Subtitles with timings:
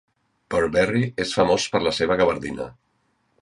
[0.53, 2.69] Burberry és famós per la seva gavardina.